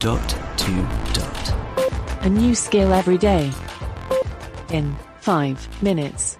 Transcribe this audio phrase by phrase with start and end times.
[0.00, 0.72] Dot to
[1.12, 1.54] dot.
[2.22, 3.52] A new skill every day.
[4.70, 6.38] In 5 minutes.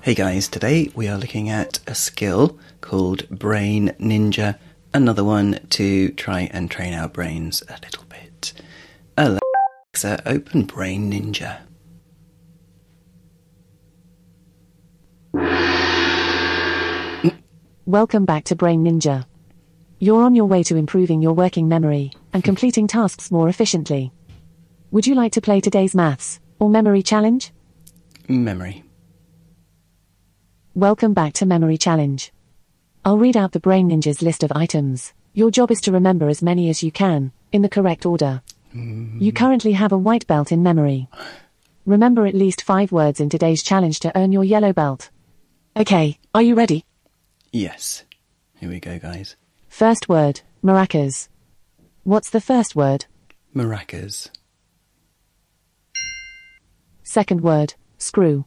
[0.00, 4.58] Hey guys, today we are looking at a skill called Brain Ninja.
[4.92, 8.52] Another one to try and train our brains a little bit.
[9.16, 11.60] Alexa, open Brain Ninja.
[17.86, 19.24] Welcome back to Brain Ninja.
[20.00, 24.12] You're on your way to improving your working memory and completing tasks more efficiently.
[24.90, 27.52] Would you like to play today's maths or memory challenge?
[28.28, 28.84] Memory.
[30.74, 32.32] Welcome back to Memory Challenge.
[33.04, 35.12] I'll read out the Brain Ninja's list of items.
[35.34, 38.42] Your job is to remember as many as you can, in the correct order.
[38.72, 39.36] You mm.
[39.36, 41.08] currently have a white belt in memory.
[41.84, 45.10] Remember at least five words in today's challenge to earn your yellow belt.
[45.76, 46.84] Okay, are you ready?
[47.50, 48.04] Yes.
[48.58, 49.36] Here we go, guys.
[49.68, 51.28] First word, maracas.
[52.04, 53.06] What's the first word?
[53.54, 54.28] Maracas.
[57.04, 58.44] Second word, screw.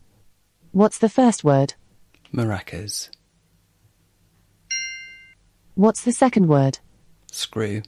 [0.72, 1.76] What's the first word?
[2.34, 3.10] Maracas.
[5.76, 6.80] What's the second word?
[7.32, 7.84] Screw.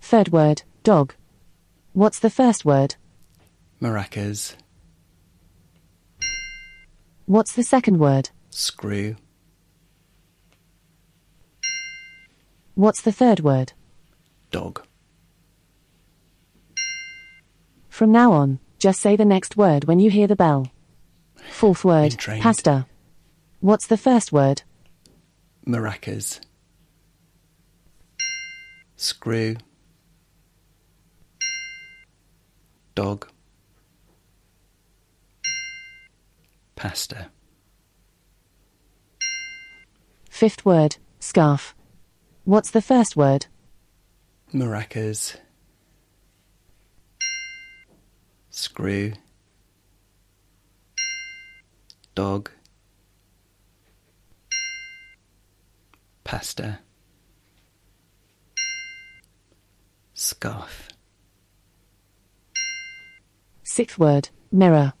[0.00, 1.14] Third word, dog.
[1.94, 2.94] What's the first word?
[3.82, 4.54] Maracas.
[7.24, 8.30] What's the second word?
[8.50, 9.16] Screw.
[12.76, 13.72] What's the third word?
[14.50, 14.82] Dog.
[17.88, 20.70] From now on, just say the next word when you hear the bell.
[21.50, 22.86] Fourth word, pasta.
[23.60, 24.60] What's the first word?
[25.66, 26.40] Maracas.
[28.96, 29.56] Screw.
[32.94, 33.26] Dog.
[36.74, 37.28] Pasta.
[40.28, 41.74] Fifth word, scarf.
[42.46, 43.46] What's the first word?
[44.54, 45.36] Maracas.
[48.50, 49.14] Screw.
[52.14, 52.52] Dog.
[56.22, 56.78] Pasta.
[60.14, 60.90] Scarf.
[63.64, 64.92] Sixth word, mirror.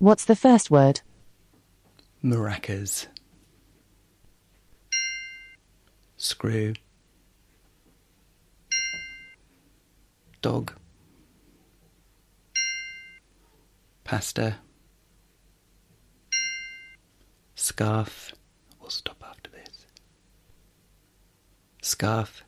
[0.00, 1.02] What's the first word?
[2.20, 3.06] Maracas.
[6.24, 6.72] Screw.
[10.40, 10.72] Dog.
[14.04, 14.56] Pasta.
[17.56, 18.32] Scarf.
[18.80, 19.84] We'll stop after this.
[21.82, 22.42] Scarf.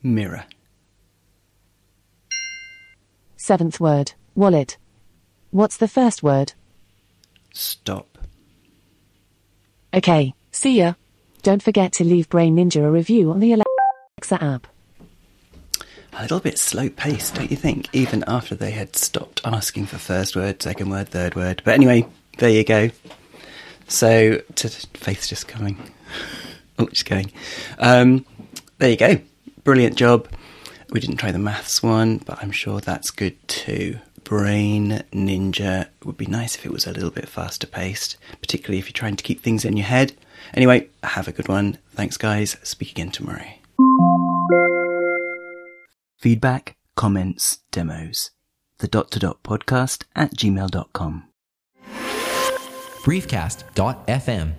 [0.00, 0.44] Mirror.
[3.36, 4.76] Seventh word, wallet.
[5.50, 6.52] What's the first word?
[7.52, 8.14] Stop.
[9.94, 10.94] Okay, see ya.
[11.42, 14.66] Don't forget to leave Brain Ninja a review on the Alexa app.
[16.14, 17.88] A little bit slow paced, don't you think?
[17.92, 21.62] Even after they had stopped asking for first word, second word, third word.
[21.64, 22.06] But anyway,
[22.38, 22.90] there you go.
[23.86, 25.78] So, to Faith's just coming.
[26.76, 27.30] Oh, she's going.
[27.78, 28.26] Um,
[28.78, 29.20] there you go.
[29.62, 30.26] Brilliant job.
[30.90, 34.00] We didn't try the maths one, but I'm sure that's good too.
[34.24, 38.78] Brain Ninja It would be nice if it was a little bit faster paced, particularly
[38.78, 40.14] if you're trying to keep things in your head.
[40.54, 41.78] Anyway, have a good one.
[41.92, 42.56] Thanks, guys.
[42.62, 43.44] Speak again tomorrow.
[46.18, 48.30] Feedback, comments, demos.
[48.78, 51.28] The dot to dot podcast at gmail.com.
[53.04, 54.54] briefcast.fm